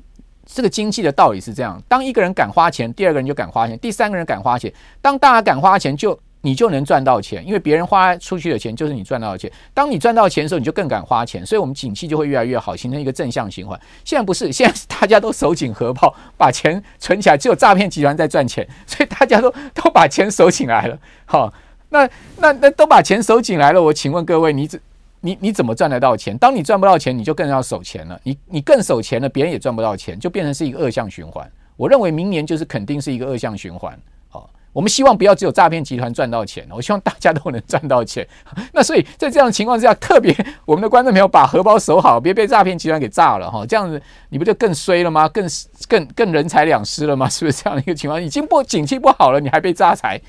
[0.50, 4.74] 这个经济的道理是这样：当一个人敢花钱，第二个人就敢花钱，第三个人敢花钱。
[5.02, 9.52] 当大家敢花钱，就你就能赚到钱，因为别人花出去的钱就是你赚到的钱。
[9.74, 13.78] 当你赚到钱的时候，你就更敢花钱，所以我们景气就会越来越好，形成一个正向循环。
[14.06, 20.98] 现在不是，现在大家都手紧荷包，把钱存起来，只有诈骗集团在赚钱，所以大家都都把钱收起来了。
[21.26, 21.54] 好，
[21.90, 22.08] 那
[22.38, 24.80] 那那都把钱收紧来了，我请问各位，你这。
[25.22, 26.38] 你你怎么赚得到钱？
[26.38, 28.20] 当你赚不到钱，你就更要守钱了。
[28.24, 31.50] 你你更守钱了，别人也赚不到钱，就变成是一个恶性循环。
[31.76, 33.98] 我认为明年就是肯定是一个恶性循环。
[34.30, 38.28] 好，我们希望不要只有诈骗集团赚到钱，我希望大家都能赚到钱。
[38.72, 43.66] 那所以在这样的情况之下，特别我们的观众朋友把荷包守好，别被诈骗集团给炸了哈。
[43.66, 45.28] 这样子你不就更衰了吗？
[45.30, 45.48] 更
[45.88, 47.28] 更更人财两失了吗？
[47.28, 48.22] 是不是这样的一个情况？
[48.22, 50.22] 已经不景气不好了，你还被诈财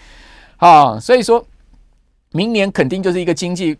[0.56, 0.98] 啊？
[0.98, 1.44] 所以说
[2.32, 3.76] 明年肯定就是一个经济。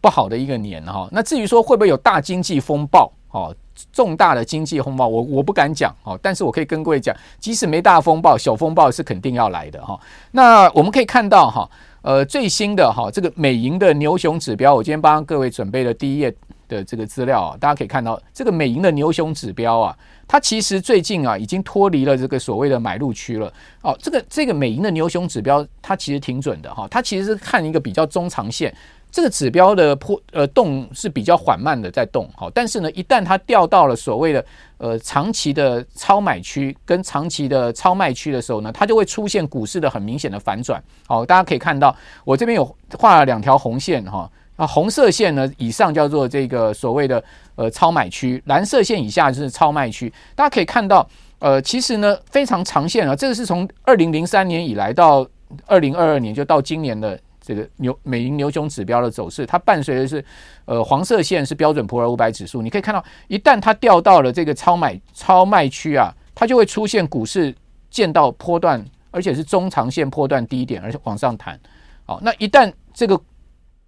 [0.00, 3.54] 不好的一个年哈，那至于说会不会有大经济风暴哦，
[3.92, 9.98] 重大的经济风暴，我我不敢讲哦，但是我可以跟各位讲，即使没大风暴，小风暴是肯定要来的哈。
[10.32, 11.70] 那我们可以看到哈，
[12.02, 16.34] 呃，最新的哈这个美银的牛熊指标，我今天帮各位准备了第一页
[16.66, 23.96] 的这个资料啊，大家可以看到这个美银的牛熊指标啊，它其实最近啊已经脱离了这个所谓的买入区了哦。
[24.00, 28.74] 这个这个美银的牛熊指标，它其实挺准的哈，它其实是看一个比较中长线。
[29.12, 34.44] 这个指标的破呃动是比较缓慢的在动，好，但是呢，一旦它掉到了所谓的
[34.78, 40.82] 呃长期的超买区跟长期的超卖区的时候呢，它就会出现股市的很明显的反转。
[41.08, 41.94] 好，大家可以看到
[42.24, 47.22] 我这边有画了两条红线哈，啊，红色线呢以上叫做这个所谓的
[47.56, 50.12] 呃超买区，蓝色线以下就是超卖区。
[50.36, 51.04] 大家可以看到，
[51.40, 55.26] 呃，其实呢非常长线啊，这个是从二零零三年以来到
[55.66, 57.18] 二零二二年就到今年的。
[57.50, 60.24] 这个牛美银牛熊指标的走势，它伴随的是
[60.66, 67.52] 呃黄色线是标准普尔五百指数，你可以看到，一旦它掉到了这个超买超卖区啊，它就会出现股市
[67.90, 71.58] 见到波段，而且是中长线波段低点，而且往上弹。
[72.04, 73.20] 好，那一旦这个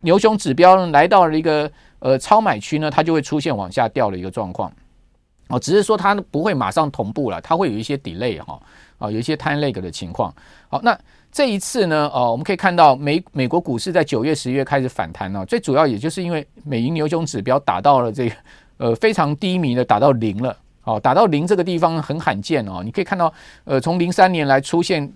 [0.01, 1.71] 牛熊指标呢来到了一个
[2.01, 4.73] 呃超买区呢，它就会出现往下掉的一个状况。
[5.53, 8.61] 哦，只是说它不会马上同步了，它会有一些 delay 哈，
[8.99, 10.35] 啊，有一些 time lag 的情况。
[10.69, 10.99] 好，那。
[11.35, 18.35] 这一次呢，哦，我们可以看到美美国股市在九月、十月开始反弹呢，最主要也就是因为美银牛熊指标打到了这个
[18.77, 23.33] 呃非常低迷的，打到零了，哦，打到零这个地方很罕见哦，你可以看到，
[23.65, 25.11] 呃，从零三年来出现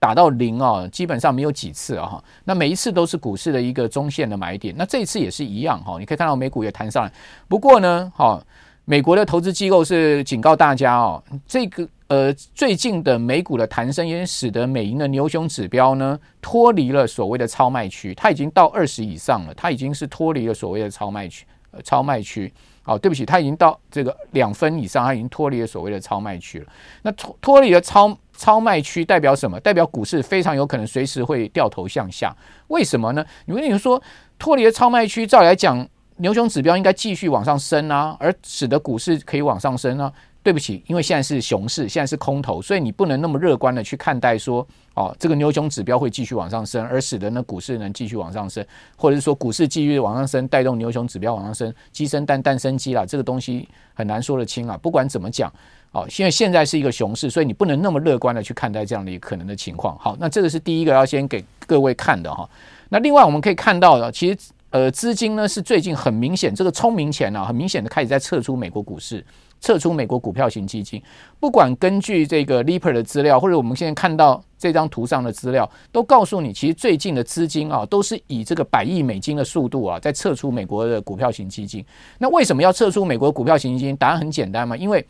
[0.00, 7.12] 打到零哦，基本上没有几次啊，那每一次都是股市的一个中线的买点，那这一次也是一样哈，你可以看到美股也弹上来，
[7.46, 8.44] 不过呢，哈，
[8.84, 11.88] 美国的投资机构是警告大家哦，这个。
[12.08, 21.46] 呃，最近的美股的弹升也使得美银的牛熊指标呢脱离了所谓的超卖区，它已经到二十以上了，它已经是脱离了所谓的超卖区。
[21.70, 26.66] 呃，超卖区，好，对不起，它已经到这个两分以上，它已经脱离了所谓的超卖区了。
[27.00, 29.58] 那脱脱离了超超卖区代表什么？
[29.58, 32.36] 代表股市非常有可能随时会掉头向下。
[32.68, 33.24] 为什么呢？
[33.46, 33.98] 因为你说
[34.38, 35.88] 脱离了超卖区，照来讲，
[36.22, 40.10] 牛熊指标应该继续往上升啊，而使得股市可以往上升啊。
[40.44, 48.64] 对不起，因为现在是熊市，现在是空头，所以你不能那么乐观的去看待说，哦，这个牛熊指标会继续往上升，而使得呢股市能继续往上升，
[48.96, 54.76] 或者是说股市继续往上升，带动牛熊指标往上升，鸡生蛋，蛋生鸡啦，这个东西很难说得清啊。
[54.76, 55.52] 不管怎么讲，
[55.92, 59.96] 哦，因为现在是一个熊市，所以你不能那么乐观的去看待这样的一个可能的情况。
[59.98, 62.48] 好，那这个是第一个要先给各位看的哈。
[62.88, 64.36] 那另外我们可以看到的，其实
[64.72, 69.24] 呃资金呢是最近很明显这个聪明钱啊，很明显的开始在撤出美国股市。
[69.60, 71.00] 撤出美国股票型基金，
[71.38, 81.84] 不管根据这个 Lipper 的资料，或者我们现在看到这张图上的资料，都告诉你，其实最近的资金啊，都是以这个百亿美金的速度啊，在撤出美国的股票型基金。
[82.18, 83.96] 那为什么要撤出美国股票型基金？
[83.96, 85.06] 答案很简单嘛，因为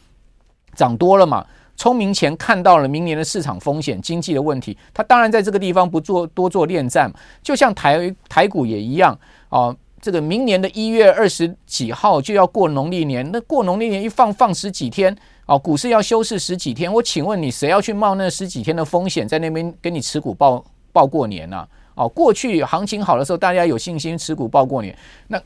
[0.75, 1.47] 涨多了嘛。
[1.75, 7.11] 聪明钱看到了明年的市场风险、经济的问题，他当然在这个地方不做多做恋战，
[7.43, 9.19] 就像台台股也一样
[9.53, 9.77] 啊。
[10.01, 16.93] 这个明年的一月二十几号就要过农历年，那过农历年一放放十几天哦，股市要休市十几天。
[16.93, 21.65] 我请问你，谁要去冒那十几天的风险，在那边跟你持股报报过年呢？
[21.95, 24.93] 哦，过去行情好的时候，大家有信心持股报过年。
[25.29, 25.41] 那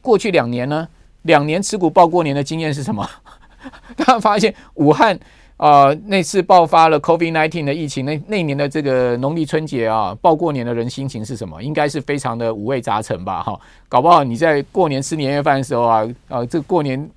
[0.00, 0.88] 过去两年呢？
[1.24, 3.06] 两年持股报过年的经验是什么？
[3.94, 5.20] 大家发现武汉。
[5.62, 11.62] 啊、呃，那次爆发了 COVID-19 的疫情，那那年的这个农历春节啊，报过年的人心情是什么？
[11.62, 13.44] 应该是非常的五味杂陈吧？
[13.44, 13.56] 哈，
[13.88, 17.08] 搞不好你在过年吃年夜饭的时候啊，啊，这过年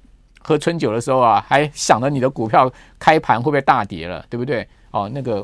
[0.43, 4.67] 喝春酒的时候啊，还想着你的股票开盘会不会大跌了，对不对？
[4.91, 5.43] 哦，那个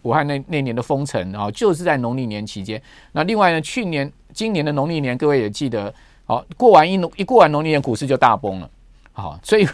[0.00, 2.80] 武汉那那年的封城啊，就是在农历年期间。
[3.12, 5.92] 那另外呢，去年、今年的农历年，各位也记得，
[6.24, 8.70] 好，过完一农一过完农历年，股市就大崩了。
[9.12, 9.68] 好，所以。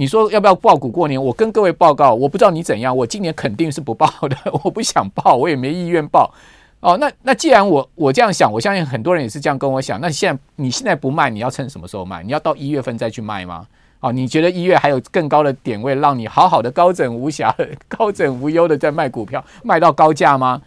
[0.00, 1.22] 你说要不要报股过年？
[1.22, 6.32] 我跟各位报告，我不知道你怎样，我今年肯定是不报的， 我不想报，我也没意愿报。
[6.80, 10.00] 哦，那那既然我我这样想，我相信很多人也是这样跟我想。
[10.00, 12.22] 那现在你现在不卖，你要趁什么时候卖？
[12.22, 13.66] 你要到一月份再去卖吗？
[14.00, 17.54] 哦，你觉得一月还有更高的点位，让你好好的高枕无暇、
[17.86, 20.62] 高枕无忧的在卖股票，卖到高价吗？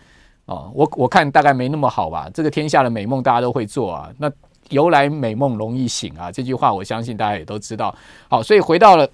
[0.45, 2.29] 哦，我我看大概没那么好吧。
[2.31, 4.31] 这个天下的美梦大家都会做啊，那
[4.69, 7.95] 由来美梦容易醒啊，这句话我相信大家也都知道。
[8.29, 9.09] 好，所以回到了。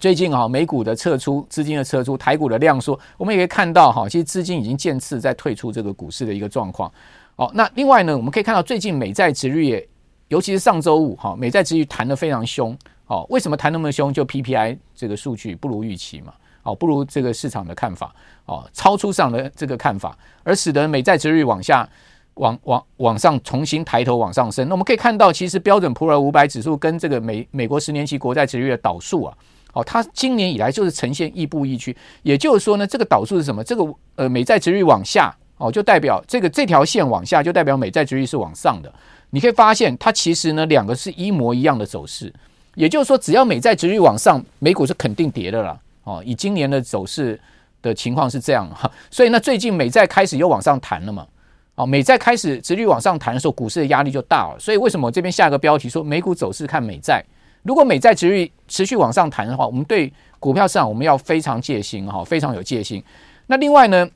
[0.00, 6.90] 最近哈，美股的撤出资金的撤出，台股的量缩，我们也可以看到哈，其实资金已经渐次在退出这个股市的一个状况。
[7.36, 9.88] 哦，那另外呢，我们可以看到最近美债殖率，
[10.28, 12.76] 尤其是上周五哈，美债殖率弹得非常凶。
[13.06, 14.12] 哦，为什么弹那么凶？
[14.12, 18.14] 就 PPI 这个数据不如预期嘛，哦，不如这个市场的看法，
[18.46, 21.88] 哦，超出上的这个看法，而使得美债殖率往下。
[22.36, 29.36] 往往往上重新抬头往上升，那我们可以看到，其实标准普尔五百指数跟这个美美国十年期国债殖率的导数啊，
[29.72, 31.96] 哦，它今年以来就是呈现亦步亦趋。
[32.22, 33.64] 也就是说呢，这个导数是什么？
[33.64, 33.84] 这个
[34.16, 38.92] 呃美债殖率往下哦，就代表这个这条线往下，就代表美债殖率是往上的。
[39.30, 42.32] 你可以发现，它其实呢两个是一模一样的走势。
[42.74, 45.78] 也就是说，只要美债殖率往上，美股是肯定跌的了。
[46.04, 47.38] 哦，以今年的走势
[47.80, 51.26] 的情况是这样哈，所以呢，最近美债开始又往上弹了嘛。
[51.74, 54.56] 哦，美债开始殖率往上弹的时候，股市的压力就大了。
[54.58, 57.24] 所以为什么我这边下一个标题说美股走势看美债？
[57.62, 63.02] 如果美债殖率持续往上弹的话，我们对股票市场我们要非常戒心哈，非常有戒心。
[63.46, 64.08] 那另外呢，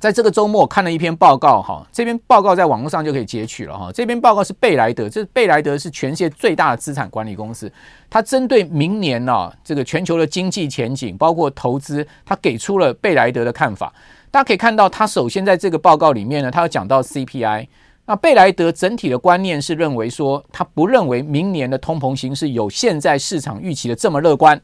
[0.00, 3.90] 在这个周末看了一篇报告哈，这篇报告在网络上就可以截取了哈。
[3.92, 7.70] 这篇报告是贝莱德，这贝莱德是全世界最大的资产管理公司，
[8.08, 13.92] 它针对明年呢这个全球的经济前景，包括投资，它给出了贝莱德的看法。
[14.30, 17.66] 大家可以看到，它首先在这个报告里面呢，它有讲到 CPI。
[18.06, 24.60] 那贝莱德整体的观念是认为说，他不认为明年的通膨形势有现在市场预期的这么乐观。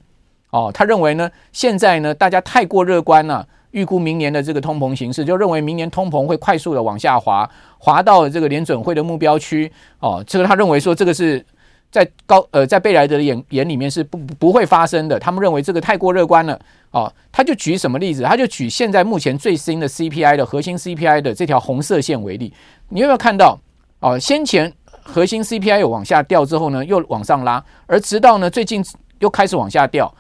[0.51, 9.73] 哦，他认为呢，现在呢，大家太过乐观了，预估明年的这个通膨形势，就认为明年通膨会快速的往下滑，滑到了这个联准会的目标区。
[9.99, 11.45] 哦，这个他认为说，这个是
[11.93, 15.19] 在高呃，在贝莱德的眼眼里面是不不会发生的。
[15.19, 16.59] 他们认为这个太过乐观了。
[16.91, 18.23] 哦，他就举什么例子？
[18.23, 22.53] 他就举现在目前最新的 CPI 的核心 CPI 的这条红色线为例。
[22.89, 23.61] 你有没有看到？
[24.01, 28.85] 哦，先前核心 CPI 有往下掉之后呢，又往上拉，而直到呢最近
[29.21, 30.13] 又开始往下掉。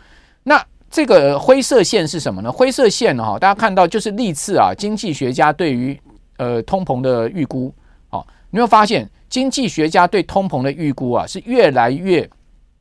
[0.44, 2.52] 那这个灰色线是什么呢？
[2.52, 5.98] 灰色线哈、大家看到就是历次啊，经济学家对于
[6.36, 7.72] 呃通膨的预估。
[8.10, 12.28] 哦，你有没有发现经济学家对通膨的预估啊是越来越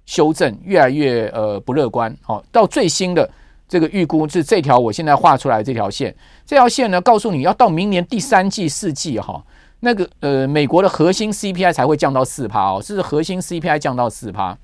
[0.06, 2.14] 修正，越来越呃不乐观。
[2.28, 3.30] 哦，到最新的。
[3.70, 6.14] 这个预估是这条我现在画出来这条线，
[6.46, 9.42] 这条线呢，告诉你要到明年第三季、四季哈，
[9.80, 14.58] 那个呃，美国的核心 CPI 才会降到四趴哦，是核心 CPI 降到四趴。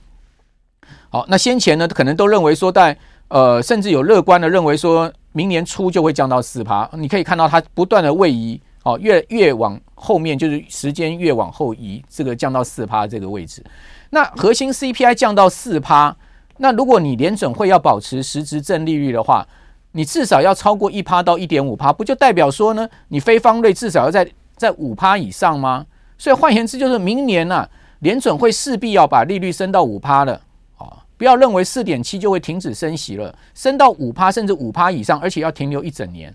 [1.08, 2.98] 好，那先前呢，可能都认为说，在
[3.30, 6.90] 呃，甚至有乐观的认为说，明年初就会降到四趴。
[6.98, 13.64] 你可以看到它不断的位移，哦，越越往后面就是时间越往后移，这个降到四趴这个位置。
[14.12, 16.16] 那核心 CPI 降到四趴。
[16.58, 19.46] 那如果你联准会要保持实质正利率的话，
[19.92, 25.86] 你至少要超过一趴到一点五趴，不就代表说呢，你非方瑞至少要在在五趴以上吗？
[26.18, 27.68] 所以换言之，就是明年啊，
[28.00, 30.42] 联准会势必要把利率升到五趴了
[30.78, 31.04] 啊！
[31.18, 36.34] 不要认为四点七就会停止升息了，升到五趴甚至五趴以上，而且要停留一整年。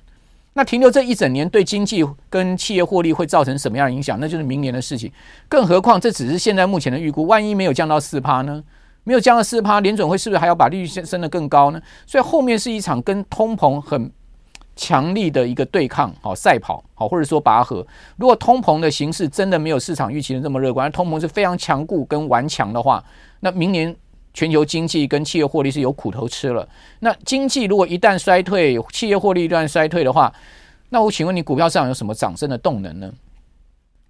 [0.54, 4.18] 那停留这一整年对经济跟企业获利会造成什么样的影响？
[4.20, 5.10] 那就是明年的事情。
[5.48, 8.62] 更何况这只是现在目前的预估，万一没有降到四趴呢？
[9.04, 11.80] 没有降到四趴，联准会是不是还要把利率升得更高呢？
[12.06, 14.12] 所以后面是一场跟通膨很
[14.76, 17.84] 强力的一个对抗，好赛跑，好或者说拔河。
[18.16, 23.02] 如果通膨的形势真的没有市场预期的这么乐观，通膨是非常强固跟顽强的话，
[23.40, 23.94] 那明年
[24.34, 26.68] 全球经济跟企业获利是有苦头吃了。
[27.00, 30.32] 那经济如果一旦衰退，企业获利一旦衰退的话，
[30.88, 33.12] 那我请问你股票市场有什么涨升的动能呢？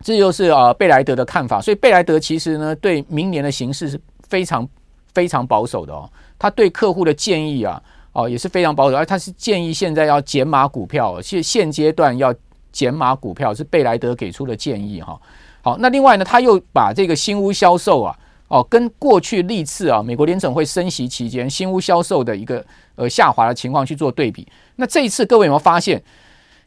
[0.02, 1.60] 这就是啊贝莱德的看法。
[1.60, 4.68] 所以贝莱德其实呢，对明年的形势是非常。
[5.14, 7.78] 非常保守的哦，他对客户的建议啊，
[8.12, 12.34] 哦也是非常保守，而他是建议现在要减码股票，现现阶段要
[12.72, 15.20] 减码股票是贝莱德给出的建议哈。
[15.60, 18.18] 好，那另外呢，他又把这个新屋销售啊，
[18.52, 22.62] 哦跟过去历次啊美国联准会升息期间新屋销售的一个
[22.96, 24.46] 呃下滑的情况去做对比。
[24.76, 26.02] 那这一次各位有没有发现，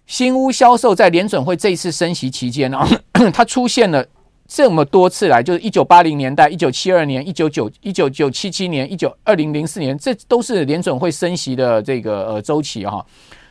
[0.08, 2.80] 新屋销售在联准会这一次升息期间呢，
[3.32, 4.04] 它出现了。
[4.48, 13.04] 这么多次来，就是一九八零年代、一九七二年、一九九一九九七七年、一九二零零四年，这都是联准会升息的这个呃周期哈。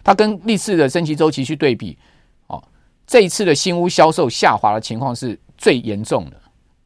[0.04, 1.98] 它跟历次的升息周期去对比，
[2.46, 2.62] 哦，
[3.08, 6.36] 这一次的新屋销售下滑的情况是最严重的，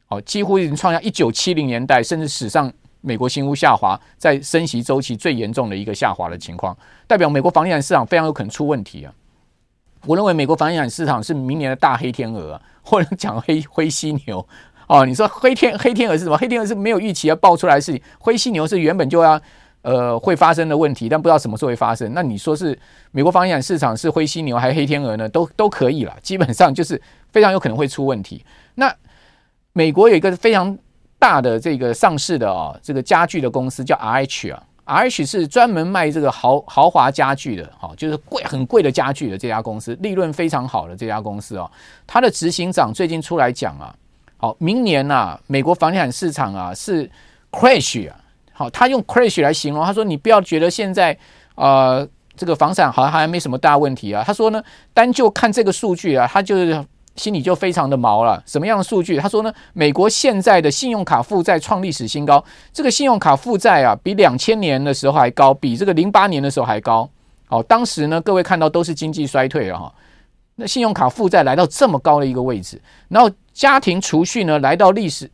[0.09, 6.75] 哦，几乎已经创下一九七零年代甚至史上美国新屋下滑在升息周期最严重的一个下滑的情况，
[7.07, 9.13] 代表美国房地产市场非常有可能出问题啊。
[10.05, 14.45] 我认为美国房地产市场是明年的大黑天鹅，或者讲黑灰犀牛
[14.87, 15.05] 哦。
[15.05, 16.37] 你说黑天黑天鹅是什么？
[16.37, 19.39] 黑天鹅是没有预期要爆出来的事情，灰犀牛是原本就要
[19.83, 22.11] 呃会发生的问题，但不知道什么时候会发生。
[22.15, 22.77] 那你说是
[23.11, 25.29] 美国房地产市场是灰犀牛还是黑天鹅呢？
[25.29, 26.99] 都都可以了，基本上就是
[27.31, 28.43] 非常有可能会出问题。
[28.75, 28.91] 那
[29.79, 30.77] 美国有一个非常
[31.17, 34.61] 大的这个上市的、哦，这个家具的公司叫 RH 啊。
[34.85, 41.71] RH 是专门卖这个豪豪华家具的，哈，就是贵很贵的家具的这家公司，利润非常好的这家公司哦。
[42.05, 43.95] 它的执行长最近出来讲啊，
[44.35, 47.09] 好，明年呐、啊，美国房地产市场啊是
[47.49, 48.17] crash 啊，
[48.51, 51.17] 好，他用 crash 来形容，他说你不要觉得现在
[51.55, 54.61] 呃这个房产好像还没什么大问题啊，他说呢，
[54.93, 56.85] 单就看这个数据啊，他就是。
[57.19, 58.41] 心里就非常的毛了。
[58.45, 59.17] 什么样的数据？
[59.17, 62.41] 他说呢，美国现在的信用卡负债创历史新高。
[62.71, 67.07] 这个信用卡负债啊，比两千年的时候还高，比这个零八年的时候还高。
[67.45, 69.93] 好，当时呢，各位看到都是经济衰退了哈。
[70.55, 75.29] 那信用卡负债来到这么高的一个位置，然后家庭储蓄呢来到历史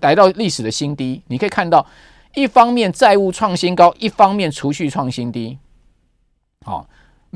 [0.00, 1.22] 来到历史的新低。
[1.28, 1.86] 你可以看到，
[2.34, 5.56] 一方面债务创新高，一方面储蓄创新低。
[6.64, 6.84] 好。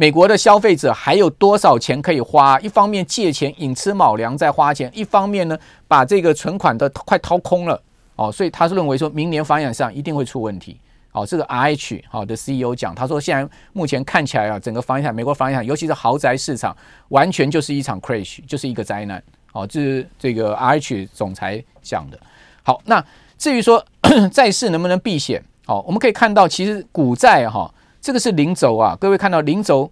[0.00, 2.58] 美国的消费者还有多少钱可以花？
[2.60, 5.54] 一方面借钱寅吃卯粮在花钱，一方面呢
[5.86, 7.78] 把这个存款都快掏空了
[8.16, 10.80] 哦，所以他是认为说明年房地产上一定会出问题。
[11.12, 16.74] 哦，这个 RH 好的 CEO 讲，他说现在目前看起来啊，整个房地产美国房地产，尤其是豪宅市场，
[17.08, 19.22] 完全就是一场 crash，就是一个灾难。
[19.52, 22.18] 哦，这是这个 RH 总裁讲的。
[22.62, 23.04] 好，那
[23.36, 23.84] 至于说
[24.32, 25.44] 债市能不能避险？
[25.66, 27.70] 哦，我们可以看到，其实股债哈。
[28.00, 29.90] 这个是零轴啊，各位看到零轴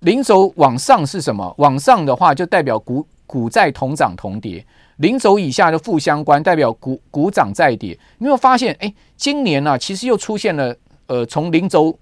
[0.00, 1.54] 零轴往上是什么？
[1.58, 4.64] 往上的话就代表股股债同涨同跌，
[4.96, 7.90] 零轴以下的负相关，代表股股涨债跌。
[8.18, 8.74] 你有没有发现？
[8.80, 10.74] 哎，今年呢、啊，其实又出现了，
[11.06, 11.96] 呃，从零轴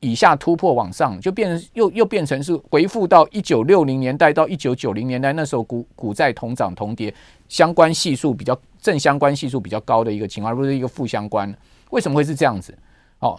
[0.00, 7.14] 以下突破往上，就变成又又变成是回复到一九六零年代到一九九零年代那时候股股债同涨同跌，
[7.48, 11.54] 相关系数比较正相关系数比较高的一个情况，而不是一个负相关。
[11.90, 12.76] 为什么会是这样子？
[13.20, 13.38] 哦，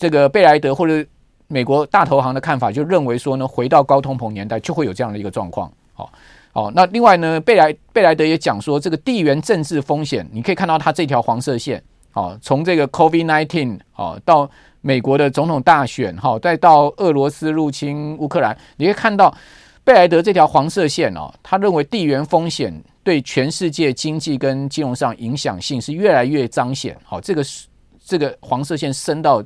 [0.00, 1.06] 这个贝莱德或者。
[1.52, 5.68] 美国大投行的看法就认为说呢，回到高通膨年代就会有这样的一个状况。
[5.92, 6.12] 好，
[6.52, 11.82] 好，那另外呢，贝莱贝莱德也讲说，这个地缘政治风险，你可以看到它这条黄色线，
[12.12, 14.48] 好，从这个 Covid nineteen 好到
[14.80, 19.36] 美国的总统大选，好，再到俄罗斯入侵乌克兰，你可以看到
[19.82, 22.72] 贝莱德这条黄色线哦，他认为地缘风险
[23.02, 26.96] 对全世界经济跟金融上影响性是越来越彰显。
[27.02, 27.66] 好，这个是
[28.04, 29.42] 这个黄色线升到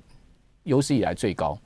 [0.64, 1.56] 有史以来最高。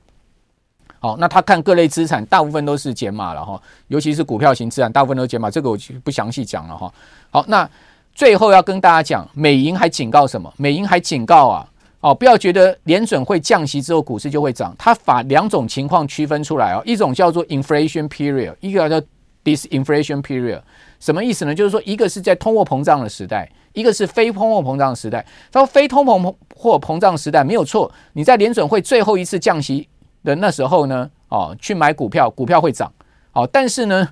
[0.99, 6.93] 好，那他看各类资产，大部分都是减码了哈，尤其是股票型资产，大部分都减码，这个我就不详细讲了哈。
[7.29, 7.69] 好，那
[8.13, 10.53] 最后要跟大家讲，美银还警告什么？
[10.57, 11.65] 美银还警告啊，
[12.01, 19.07] 哦，不要觉得联准会降息之后股市就会涨，它把两种情况区分出来哦，一种叫做 inflation period，一个叫
[19.45, 20.61] disinflation period，
[20.99, 21.55] 什么意思呢？
[21.55, 25.25] 就是说，一个是在通货膨胀的时代，一个是非通货膨胀的时代。
[25.51, 29.87] 他说，非通货或膨胀时代没有错，你在联准会最后一次降息。
[30.21, 32.91] 的那时候呢，哦，去买股票，股票会涨，
[33.31, 34.05] 哦，但是呢，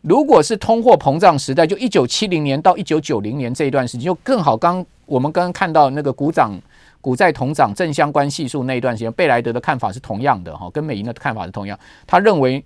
[0.00, 4.56] 如果是通货膨胀时代，就一九七零年到一九九零年这一段时间，就更好。
[4.56, 6.60] 刚我们刚刚看到那个股涨、
[7.00, 11.78] 股债同涨正相关系数那一段时间，贝莱德的看法是同样的哈，跟美银的看法是同样。
[12.08, 12.64] 他认为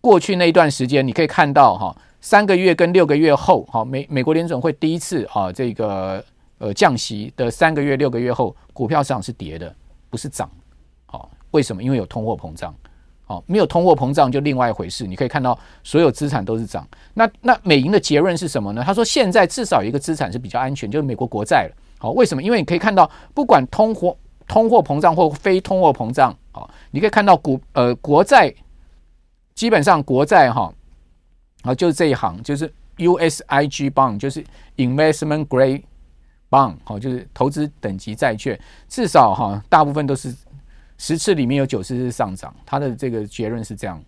[0.00, 1.96] 过去那一段时间，你可以看到哈，
[2.26, 6.20] 三个月跟六个月后，哈，美美国联准会第一次啊这个
[6.58, 9.72] 呃降息的三个月、六个月后，股票市场是跌的，
[10.10, 10.50] 不是涨。
[11.06, 11.80] 好为什么？
[11.80, 12.74] 因为有通货膨胀，
[13.28, 15.06] 哦，没有通货膨胀就另外一回事。
[15.06, 16.84] 你可以看到所有资产都是涨。
[17.14, 18.82] 那那美银的结论是什么呢？
[18.84, 21.76] 他说现在至少一个资产是比较安全，就是美国国债了。
[21.96, 22.42] 好，为什么？
[22.42, 24.16] 因为你可以看到，不管通货
[24.48, 28.52] 通货膨胀或非通货膨胀，好，你可以看到股呃国债
[29.54, 30.74] 基本上国债哈，
[31.66, 34.42] 啊就是这一行，就是 USIG bond，就是
[34.76, 35.82] Investment Grade
[36.48, 38.58] Bond，好，就是投资等级债券，
[38.88, 40.34] 至少哈大部分都是。
[40.98, 44.02] 十次里面有九次是上涨，他的这个结论是这样，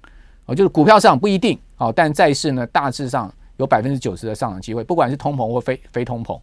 [0.47, 6.41] 哦，就是股票上不一定，哦，但债市呢大致上有百分之九十的上涨机会，不管是通膨或非非通膨，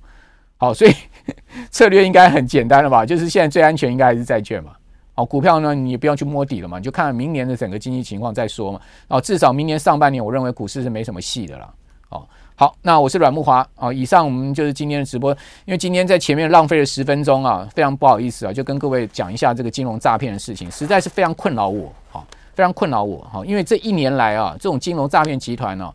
[0.57, 0.93] 好，所以
[1.71, 3.03] 策略应该很简单了吧？
[3.03, 4.73] 就是现在最安全应该还是债券嘛，
[5.15, 11.73] 哦，股票呢你也不要去摸底了嘛，你就看明年的整个经济情况再说嘛，哦，至少明年上半年我认为股市是没什么戏的啦，
[12.09, 12.27] 哦。
[12.57, 13.91] 好，那我是阮木华啊。
[13.91, 15.29] 以上我们就是今天的直播，
[15.65, 23.45] 因为今天在前面浪费了十分钟啊，非常不好意思啊，就跟各位讲一下这个金融诈骗的事情，实在是非常困扰我啊，非常困扰我哈。
[23.45, 25.93] 因为这一年来啊，这种金融诈骗集团呢，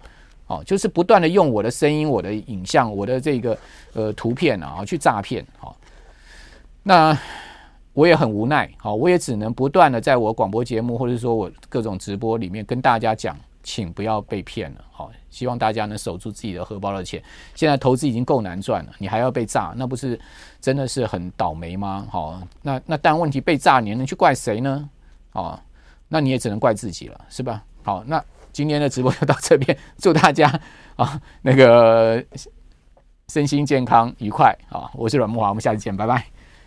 [0.49, 3.57] 哦，就是不断的用我的声音、我的影像、我的这个
[3.95, 5.75] 呃图片啊去诈骗哈。
[6.83, 7.18] 那
[8.01, 13.37] 我也很无奈，好，我也只能不断的在我广播节目或者说我各种直播里面跟大家讲。
[13.63, 17.23] 请不要被骗了，好，希望大家能守住自己的荷包的钱。
[17.55, 20.19] 现在投资已经够难赚了，你还要被炸，那不是
[20.63, 22.09] 真的是很倒霉吗？
[22.11, 24.89] 好，那那但问题被炸，你能去怪谁呢？
[25.33, 25.61] 哦，
[26.09, 27.63] 那你也只能怪自己了，是吧？
[27.83, 30.59] 好，那今天的直播就到这边， 祝大家
[30.97, 32.25] 啊那个
[33.29, 34.91] 身心健康愉快啊！
[34.95, 36.25] 我是阮木华，我们下次见，拜拜。